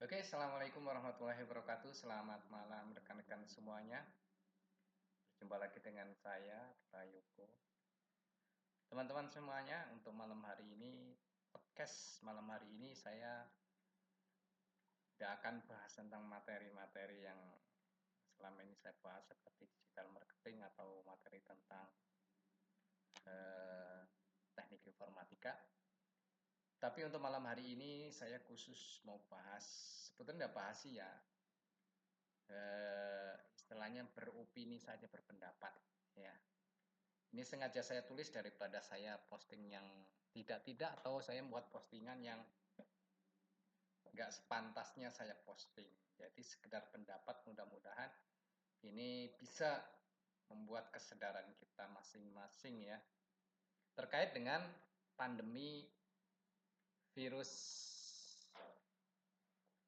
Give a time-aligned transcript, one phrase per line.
[0.00, 1.92] Oke, Assalamualaikum warahmatullahi wabarakatuh.
[1.92, 4.00] Selamat malam rekan-rekan semuanya.
[5.36, 7.44] Berjumpa lagi dengan saya, Prayoko.
[8.88, 11.12] Teman-teman semuanya, untuk malam hari ini,
[11.52, 13.44] podcast malam hari ini saya
[15.12, 17.60] tidak akan bahas tentang materi-materi yang
[18.40, 21.92] selama ini saya bahas seperti digital marketing atau materi tentang
[23.28, 23.99] eh,
[26.80, 29.64] tapi untuk malam hari ini saya khusus mau bahas,
[30.08, 31.10] sebetulnya tidak bahas sih ya,
[32.48, 32.60] e,
[33.52, 35.76] istilahnya beropini saja berpendapat
[36.16, 36.32] ya.
[37.30, 39.84] Ini sengaja saya tulis daripada saya posting yang
[40.32, 42.40] tidak-tidak atau saya membuat postingan yang
[44.16, 45.86] nggak sepantasnya saya posting.
[46.16, 48.10] Jadi sekedar pendapat mudah-mudahan
[48.88, 49.84] ini bisa
[50.50, 52.98] membuat kesadaran kita masing-masing ya
[53.94, 54.64] terkait dengan
[55.14, 55.86] pandemi
[57.14, 57.52] virus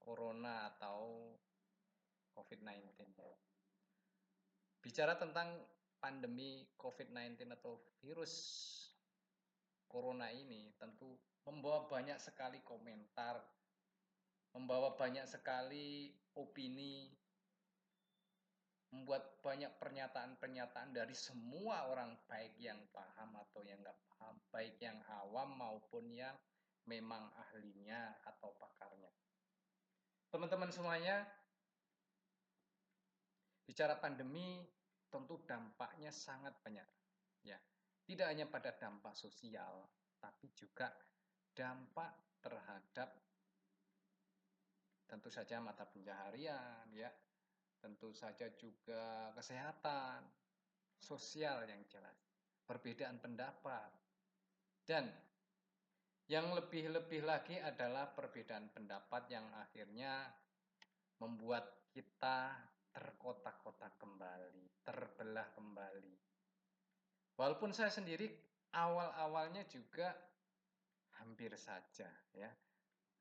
[0.02, 1.30] corona atau
[2.34, 3.12] COVID-19
[4.82, 5.62] Bicara tentang
[6.02, 8.34] pandemi COVID-19 atau virus
[9.86, 11.14] corona ini tentu
[11.46, 13.38] membawa banyak sekali komentar,
[14.58, 17.14] membawa banyak sekali opini,
[18.90, 24.98] membuat banyak pernyataan-pernyataan dari semua orang baik yang paham atau yang nggak paham, baik yang
[25.22, 26.34] awam maupun yang
[26.86, 29.10] memang ahlinya atau pakarnya.
[30.32, 31.22] Teman-teman semuanya,
[33.68, 34.64] bicara pandemi
[35.12, 36.88] tentu dampaknya sangat banyak.
[37.44, 37.58] Ya,
[38.08, 39.86] tidak hanya pada dampak sosial,
[40.18, 40.88] tapi juga
[41.52, 43.10] dampak terhadap
[45.06, 47.12] tentu saja mata pencaharian, ya,
[47.76, 50.24] tentu saja juga kesehatan,
[50.96, 52.16] sosial yang jelas,
[52.64, 53.92] perbedaan pendapat,
[54.88, 55.10] dan
[56.32, 60.32] yang lebih-lebih lagi adalah perbedaan pendapat yang akhirnya
[61.20, 62.56] membuat kita
[62.88, 66.16] terkotak-kotak kembali, terbelah kembali.
[67.36, 68.32] Walaupun saya sendiri
[68.72, 70.08] awal-awalnya juga
[71.20, 72.48] hampir saja ya.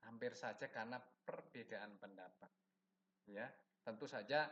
[0.08, 0.96] Hampir saja karena
[1.28, 2.47] perbedaan pendapat.
[3.28, 3.52] Ya,
[3.84, 4.47] tentu saja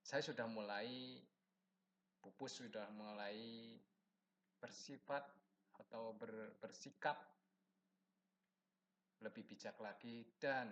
[0.00, 1.20] saya sudah mulai
[2.24, 3.76] pupus sudah mulai
[4.56, 5.28] bersifat
[5.76, 7.20] atau ber, bersikap
[9.24, 10.68] lebih bijak lagi dan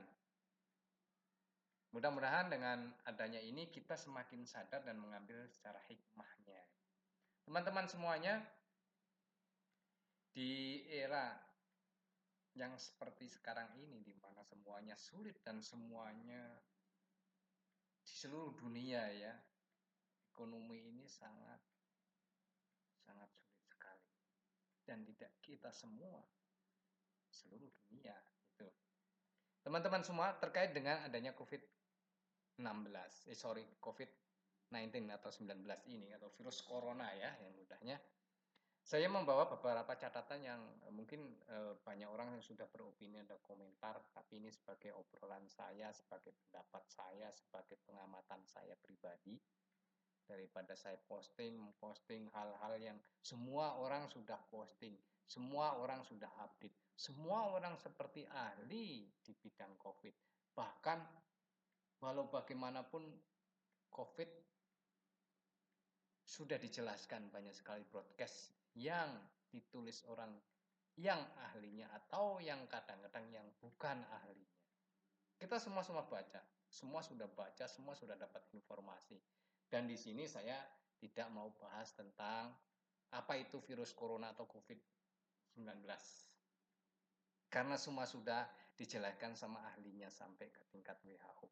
[1.96, 6.60] mudah-mudahan dengan adanya ini kita semakin sadar dan mengambil secara hikmahnya.
[7.48, 8.44] Teman-teman semuanya
[10.32, 11.36] di era
[12.52, 16.52] yang seperti sekarang ini di mana semuanya sulit dan semuanya
[18.04, 19.32] di seluruh dunia ya
[20.32, 21.60] ekonomi ini sangat
[23.04, 24.12] sangat sulit sekali
[24.84, 26.24] dan tidak kita semua
[27.32, 28.16] seluruh dunia
[29.62, 37.06] Teman-teman semua terkait dengan adanya COVID-16, eh sorry, COVID-19 atau 19 ini atau virus corona
[37.14, 37.96] ya yang mudahnya.
[38.82, 43.94] Saya membawa beberapa catatan yang eh, mungkin eh, banyak orang yang sudah beropini ada komentar,
[44.10, 49.38] tapi ini sebagai obrolan saya, sebagai pendapat saya, sebagai pengamatan saya pribadi.
[50.22, 54.94] Daripada saya posting, posting hal-hal yang semua orang sudah posting,
[55.26, 60.14] semua orang sudah update semua orang seperti ahli di bidang COVID.
[60.54, 60.98] Bahkan
[62.04, 63.02] walau bagaimanapun
[63.90, 64.30] COVID
[66.22, 69.08] sudah dijelaskan banyak sekali broadcast yang
[69.52, 70.32] ditulis orang
[70.96, 74.54] yang ahlinya atau yang kadang-kadang yang bukan ahlinya.
[75.36, 76.40] Kita semua semua baca,
[76.70, 79.18] semua sudah baca, semua sudah dapat informasi.
[79.66, 80.60] Dan di sini saya
[81.02, 82.52] tidak mau bahas tentang
[83.12, 84.46] apa itu virus corona atau
[85.52, 85.84] COVID-19
[87.52, 91.46] karena semua sudah dijelaskan sama ahlinya sampai ke tingkat WHO.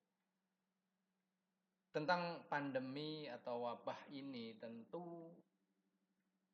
[1.93, 5.29] Tentang pandemi atau wabah ini tentu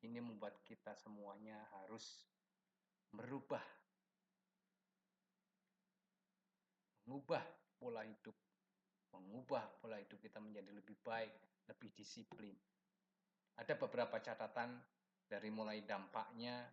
[0.03, 2.27] ini membuat kita semuanya harus
[3.15, 3.63] merubah
[7.07, 7.39] mengubah
[7.79, 8.35] pola hidup
[9.15, 11.31] mengubah pola hidup kita menjadi lebih baik,
[11.71, 12.51] lebih disiplin.
[13.55, 14.75] Ada beberapa catatan
[15.25, 16.67] dari mulai dampaknya,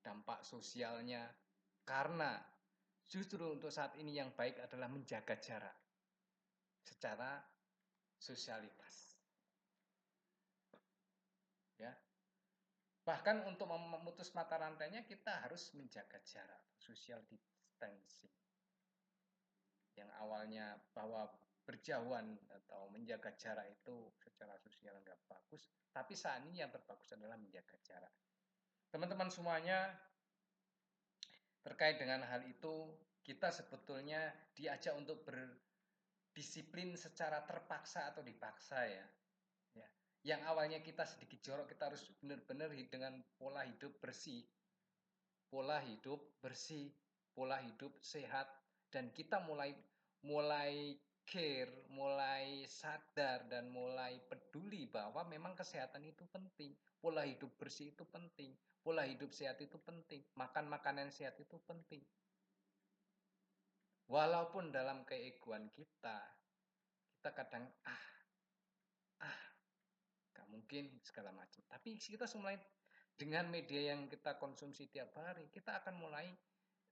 [0.00, 1.28] dampak sosialnya,
[1.84, 2.40] karena
[3.10, 5.76] justru untuk saat ini yang baik adalah menjaga jarak
[6.84, 7.40] secara
[8.20, 9.18] sosialitas.
[11.80, 11.96] Ya.
[13.04, 18.30] Bahkan untuk memutus mata rantainya kita harus menjaga jarak, social distancing.
[19.96, 21.26] Yang awalnya bahwa
[21.64, 27.40] berjauhan atau menjaga jarak itu secara sosial nggak bagus, tapi saat ini yang terbagus adalah
[27.40, 28.12] menjaga jarak.
[28.90, 29.94] Teman-teman semuanya,
[31.62, 32.90] terkait dengan hal itu
[33.22, 34.18] kita sebetulnya
[34.58, 39.06] diajak untuk berdisiplin secara terpaksa atau dipaksa ya.
[39.78, 39.88] ya.
[40.26, 44.42] Yang awalnya kita sedikit jorok, kita harus benar-benar dengan pola hidup bersih.
[45.46, 46.90] Pola hidup bersih,
[47.34, 48.46] pola hidup sehat
[48.90, 49.74] dan kita mulai
[50.26, 50.98] mulai
[51.30, 58.02] care, mulai sadar dan mulai peduli bahwa memang kesehatan itu penting, pola hidup bersih itu
[58.10, 58.50] penting,
[58.82, 62.02] pola hidup sehat itu penting, makan makanan sehat itu penting.
[64.10, 66.18] Walaupun dalam keegoan kita,
[67.14, 68.04] kita kadang ah,
[69.22, 69.42] ah,
[70.34, 71.62] gak mungkin segala macam.
[71.70, 72.58] Tapi kita mulai
[73.14, 76.26] dengan media yang kita konsumsi tiap hari, kita akan mulai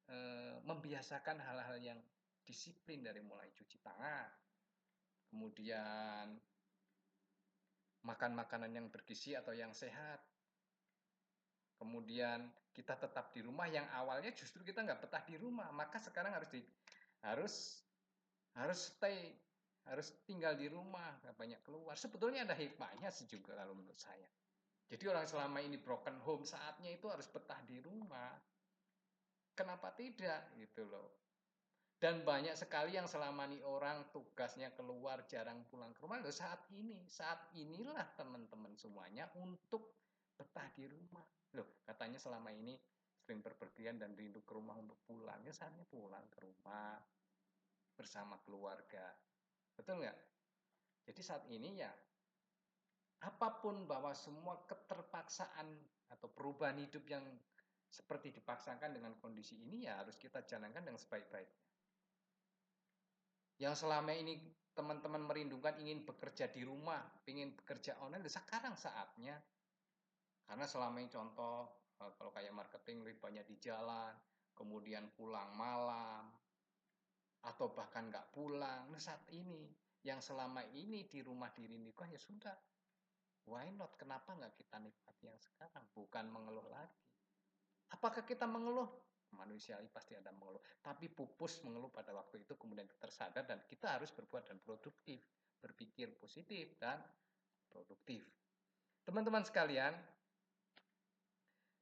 [0.04, 0.16] e,
[0.60, 1.98] membiasakan hal-hal yang
[2.48, 4.32] disiplin dari mulai cuci tangan,
[5.28, 6.32] kemudian
[8.08, 10.24] makan makanan yang bergizi atau yang sehat,
[11.76, 16.32] kemudian kita tetap di rumah yang awalnya justru kita nggak betah di rumah, maka sekarang
[16.32, 16.64] harus di,
[17.20, 17.84] harus
[18.56, 19.36] harus stay
[19.84, 22.00] harus tinggal di rumah nggak banyak keluar.
[22.00, 24.28] Sebetulnya ada hikmahnya sih juga kalau menurut saya.
[24.88, 28.32] Jadi orang selama ini broken home saatnya itu harus betah di rumah.
[29.52, 30.48] Kenapa tidak?
[30.56, 31.27] Gitu loh
[31.98, 36.22] dan banyak sekali yang selama ini orang tugasnya keluar jarang pulang ke rumah.
[36.22, 39.98] Loh saat ini saat inilah teman-teman semuanya untuk
[40.38, 41.26] betah di rumah.
[41.58, 42.78] Loh katanya selama ini
[43.18, 45.42] sering berpergian dan rindu ke rumah untuk pulang.
[45.42, 47.02] Ya saatnya pulang ke rumah
[47.98, 49.10] bersama keluarga.
[49.74, 50.18] Betul nggak?
[51.10, 51.90] Jadi saat ini ya
[53.26, 55.66] apa pun bahwa semua keterpaksaan
[56.14, 57.26] atau perubahan hidup yang
[57.90, 61.68] seperti dipaksakan dengan kondisi ini ya harus kita jalankan dengan sebaik-baiknya
[63.58, 64.38] yang selama ini
[64.74, 69.34] teman-teman merindukan ingin bekerja di rumah, ingin bekerja online, sekarang saatnya.
[70.46, 74.14] Karena selama ini contoh Eh, kalau kayak marketing lebih banyak di jalan,
[74.54, 76.30] kemudian pulang malam,
[77.42, 78.86] atau bahkan nggak pulang.
[78.86, 79.66] Nah saat ini,
[80.06, 82.54] yang selama ini di rumah dirindukan ya sudah.
[83.50, 83.98] Why not?
[83.98, 85.82] Kenapa nggak kita nikmati yang sekarang?
[85.90, 87.02] Bukan mengeluh lagi.
[87.90, 88.86] Apakah kita mengeluh?
[89.34, 90.62] Manusia pasti ada mengeluh.
[90.80, 95.20] Tapi pupus mengeluh pada waktu itu kemudian tersadar dan kita harus berbuat dan produktif.
[95.58, 97.02] Berpikir positif dan
[97.68, 98.22] produktif.
[99.02, 99.96] Teman-teman sekalian,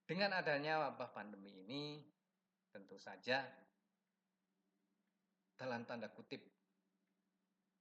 [0.07, 1.99] dengan adanya wabah pandemi ini,
[2.71, 3.43] tentu saja
[5.57, 6.45] dalam tanda kutip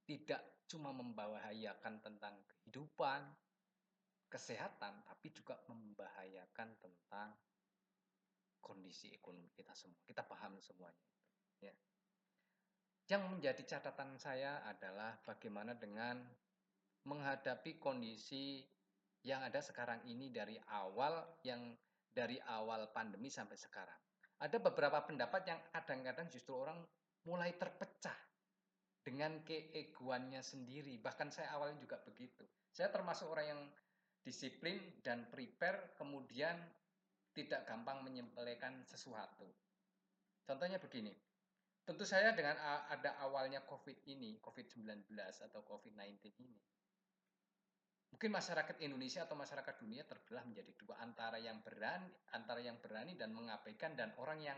[0.05, 3.21] tidak cuma membahayakan tentang kehidupan,
[4.29, 7.29] kesehatan, tapi juga membahayakan tentang
[8.65, 10.01] kondisi ekonomi kita semua.
[10.01, 11.05] Kita paham semuanya.
[11.61, 11.73] Ya.
[13.13, 16.25] Yang menjadi catatan saya adalah bagaimana dengan
[17.05, 18.65] menghadapi kondisi
[19.21, 21.77] yang ada sekarang ini dari awal yang
[22.09, 24.01] dari awal pandemi sampai sekarang.
[24.41, 26.81] Ada beberapa pendapat yang kadang-kadang justru orang
[27.29, 28.17] mulai terpecah
[29.05, 30.97] dengan keegoannya sendiri.
[30.97, 32.41] Bahkan saya awalnya juga begitu.
[32.73, 33.61] Saya termasuk orang yang
[34.25, 36.57] disiplin dan prepare, kemudian
[37.35, 39.45] tidak gampang menyempelekan sesuatu.
[40.47, 41.11] Contohnya begini,
[41.83, 42.55] tentu saya dengan
[42.87, 46.57] ada awalnya COVID ini, COVID-19 atau COVID-19 ini,
[48.15, 53.11] Mungkin masyarakat Indonesia atau masyarakat dunia terbelah menjadi dua antara yang berani, antara yang berani
[53.19, 54.55] dan mengabaikan dan orang yang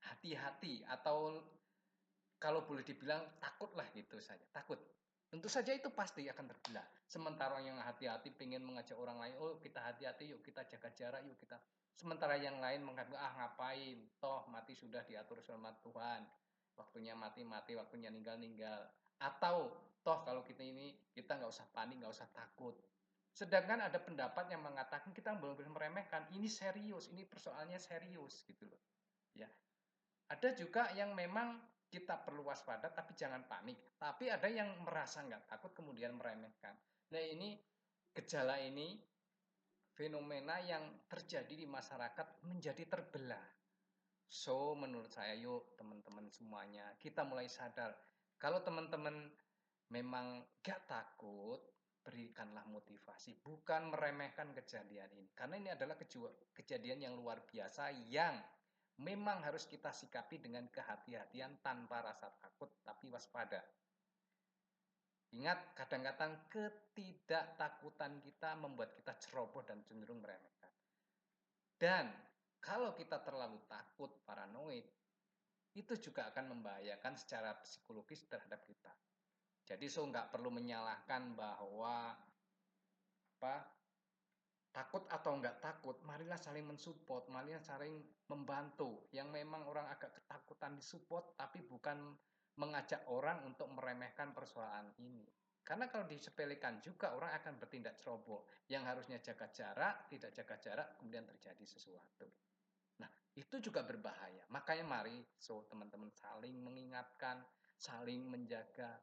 [0.00, 1.44] hati-hati atau
[2.40, 4.80] kalau boleh dibilang takutlah gitu saja, takut.
[5.30, 6.82] Tentu saja itu pasti akan terbelah.
[7.06, 11.38] Sementara yang hati-hati pengen mengajak orang lain, oh kita hati-hati yuk kita jaga jarak yuk
[11.38, 11.54] kita.
[11.94, 16.26] Sementara yang lain mengatakan ah ngapain, toh mati sudah diatur sama Tuhan.
[16.74, 18.90] Waktunya mati-mati, waktunya ninggal-ninggal.
[19.22, 19.70] Atau
[20.02, 22.74] toh kalau kita ini kita nggak usah panik, nggak usah takut.
[23.30, 28.66] Sedangkan ada pendapat yang mengatakan kita belum boleh meremehkan, ini serius, ini persoalannya serius gitu
[28.66, 28.82] loh.
[29.38, 29.46] Ya.
[30.26, 31.54] Ada juga yang memang
[31.90, 33.98] kita perlu waspada tapi jangan panik.
[33.98, 36.72] Tapi ada yang merasa nggak takut kemudian meremehkan.
[37.10, 37.58] Nah ini
[38.14, 38.94] gejala ini
[39.92, 43.46] fenomena yang terjadi di masyarakat menjadi terbelah.
[44.30, 47.90] So menurut saya yuk teman-teman semuanya kita mulai sadar
[48.40, 49.28] kalau teman-teman
[49.92, 51.60] memang gak takut,
[52.00, 55.28] berikanlah motivasi, bukan meremehkan kejadian ini.
[55.36, 56.00] Karena ini adalah
[56.56, 58.40] kejadian yang luar biasa yang
[59.00, 63.64] memang harus kita sikapi dengan kehati-hatian tanpa rasa takut tapi waspada.
[65.30, 70.72] Ingat, kadang-kadang ketidaktakutan kita membuat kita ceroboh dan cenderung meremehkan.
[71.78, 72.10] Dan
[72.58, 74.84] kalau kita terlalu takut, paranoid,
[75.78, 78.90] itu juga akan membahayakan secara psikologis terhadap kita.
[79.70, 82.10] Jadi so nggak perlu menyalahkan bahwa
[83.38, 83.54] apa
[84.70, 87.98] takut atau enggak takut, marilah saling mensupport, marilah saling
[88.30, 89.10] membantu.
[89.10, 92.14] Yang memang orang agak ketakutan disupport, tapi bukan
[92.58, 95.26] mengajak orang untuk meremehkan persoalan ini.
[95.60, 98.46] Karena kalau disepelekan juga orang akan bertindak ceroboh.
[98.66, 102.26] Yang harusnya jaga jarak, tidak jaga jarak, kemudian terjadi sesuatu.
[102.98, 104.42] Nah, itu juga berbahaya.
[104.50, 107.42] Makanya mari, so teman-teman saling mengingatkan,
[107.78, 108.98] saling menjaga,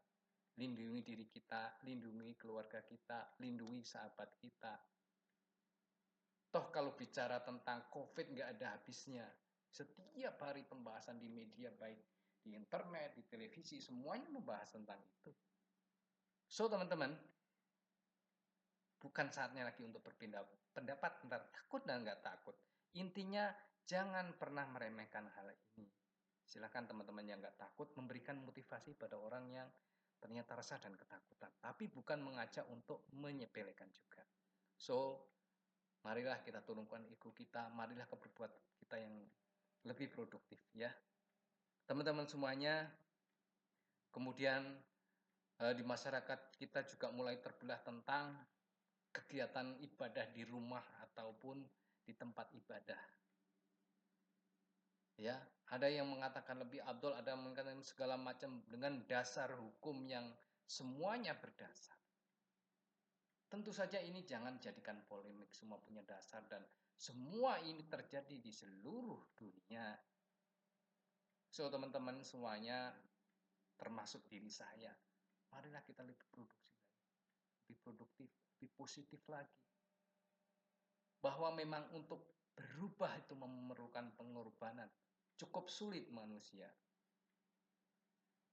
[0.58, 4.74] lindungi diri kita, lindungi keluarga kita, lindungi sahabat kita,
[6.58, 9.22] Toh kalau bicara tentang COVID nggak ada habisnya.
[9.70, 12.02] Setiap hari pembahasan di media baik
[12.42, 15.30] di internet, di televisi, semuanya membahas tentang itu.
[16.50, 17.14] So teman-teman,
[18.98, 20.42] bukan saatnya lagi untuk berpindah
[20.74, 22.58] pendapat tentang takut dan nggak takut.
[22.98, 23.54] Intinya
[23.86, 25.86] jangan pernah meremehkan hal ini.
[26.42, 29.70] Silahkan teman-teman yang nggak takut memberikan motivasi pada orang yang
[30.18, 31.54] ternyata resah dan ketakutan.
[31.62, 34.26] Tapi bukan mengajak untuk menyepelekan juga.
[34.74, 35.22] So,
[36.08, 39.28] marilah kita turunkan ego kita, marilah berbuat kita yang
[39.84, 40.88] lebih produktif ya.
[41.84, 42.88] Teman-teman semuanya,
[44.16, 44.64] kemudian
[45.60, 48.40] eh, di masyarakat kita juga mulai terbelah tentang
[49.12, 51.60] kegiatan ibadah di rumah ataupun
[52.08, 53.02] di tempat ibadah.
[55.20, 55.36] Ya,
[55.68, 60.24] ada yang mengatakan lebih abdul, ada yang mengatakan segala macam dengan dasar hukum yang
[60.64, 62.00] semuanya berdasar.
[63.48, 66.60] Tentu saja ini jangan jadikan polemik, semua punya dasar dan
[67.00, 69.96] semua ini terjadi di seluruh dunia.
[71.48, 72.92] So teman-teman semuanya
[73.80, 74.92] termasuk diri saya,
[75.48, 77.08] marilah kita lebih produksi lagi,
[77.64, 79.64] lebih produktif, lebih positif lagi.
[81.24, 84.92] Bahwa memang untuk berubah itu memerlukan pengorbanan.
[85.38, 86.68] Cukup sulit manusia.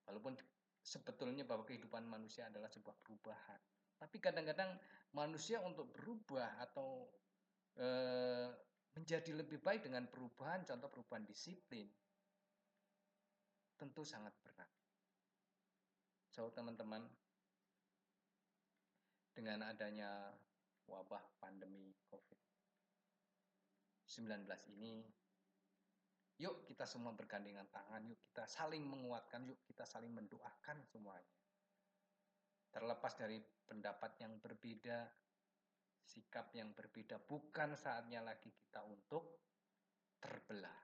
[0.07, 0.39] Walaupun
[0.85, 3.61] sebetulnya bahwa kehidupan manusia adalah sebuah perubahan
[3.99, 4.79] tapi kadang-kadang
[5.15, 7.07] manusia untuk berubah atau
[7.79, 7.87] e,
[8.95, 11.89] menjadi lebih baik dengan perubahan, contoh perubahan disiplin,
[13.79, 14.69] tentu sangat berat.
[16.35, 17.09] So teman-teman,
[19.35, 20.35] dengan adanya
[20.87, 24.47] wabah pandemi COVID-19
[24.79, 25.03] ini,
[26.39, 31.44] yuk kita semua bergandengan tangan, yuk kita saling menguatkan, yuk kita saling mendoakan semuanya
[32.75, 35.07] terlepas dari pendapat yang berbeda,
[36.03, 39.39] sikap yang berbeda, bukan saatnya lagi kita untuk
[40.19, 40.83] terbelah.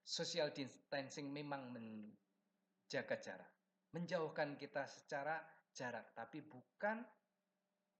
[0.00, 3.52] Social distancing memang menjaga jarak,
[3.92, 5.36] menjauhkan kita secara
[5.76, 7.04] jarak, tapi bukan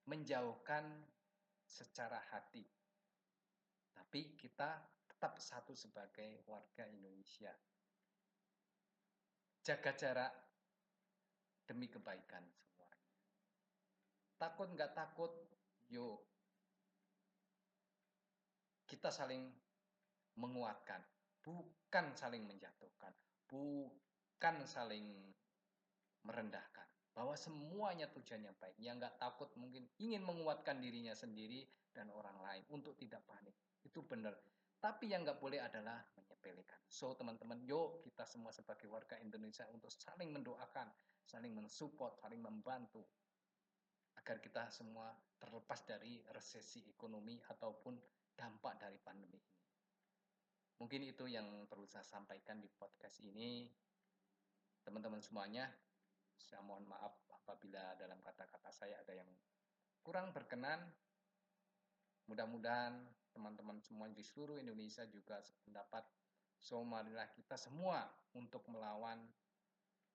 [0.08, 0.88] menjauhkan
[1.68, 2.64] secara hati.
[3.92, 7.52] Tapi kita tetap satu sebagai warga Indonesia.
[9.60, 10.49] Jaga jarak
[11.70, 13.06] demi kebaikan semuanya.
[14.34, 15.30] Takut nggak takut,
[15.86, 16.18] yuk
[18.90, 19.46] kita saling
[20.34, 20.98] menguatkan,
[21.46, 23.14] bukan saling menjatuhkan,
[23.46, 25.30] bukan saling
[26.26, 26.90] merendahkan.
[27.14, 28.78] Bahwa semuanya tujuannya baik.
[28.82, 31.62] Yang nggak takut mungkin ingin menguatkan dirinya sendiri
[31.94, 33.54] dan orang lain untuk tidak panik.
[33.86, 34.34] Itu benar.
[34.80, 36.80] Tapi yang nggak boleh adalah menyepelekan.
[36.88, 40.88] So teman-teman, yuk kita semua sebagai warga Indonesia untuk saling mendoakan,
[41.30, 43.06] saling mensupport, saling membantu
[44.18, 47.94] agar kita semua terlepas dari resesi ekonomi ataupun
[48.34, 49.58] dampak dari pandemi ini.
[50.82, 53.70] Mungkin itu yang perlu saya sampaikan di podcast ini.
[54.82, 55.70] Teman-teman semuanya,
[56.34, 59.28] saya mohon maaf apabila dalam kata-kata saya ada yang
[60.02, 60.82] kurang berkenan.
[62.26, 62.96] Mudah-mudahan
[63.30, 66.02] teman-teman semua di seluruh Indonesia juga sependapat.
[66.58, 69.20] So, marilah kita semua untuk melawan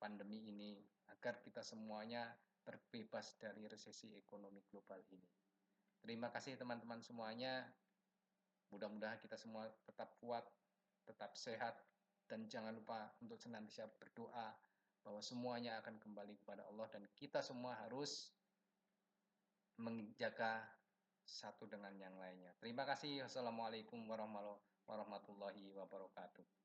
[0.02, 2.34] pandemi ini agar kita semuanya
[2.66, 5.30] terbebas dari resesi ekonomi global ini.
[6.02, 7.66] Terima kasih teman-teman semuanya.
[8.74, 10.46] Mudah-mudahan kita semua tetap kuat,
[11.06, 11.78] tetap sehat,
[12.26, 14.54] dan jangan lupa untuk senantiasa berdoa
[15.06, 18.34] bahwa semuanya akan kembali kepada Allah dan kita semua harus
[19.78, 20.66] menjaga
[21.22, 22.54] satu dengan yang lainnya.
[22.58, 23.26] Terima kasih.
[23.26, 26.65] Wassalamualaikum warahmatullahi wabarakatuh.